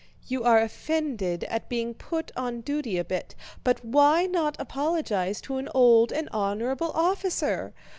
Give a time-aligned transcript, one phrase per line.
[0.25, 5.57] You are offended at being put on duty a bit, but why not apologize to
[5.57, 7.75] an old and honorable officer?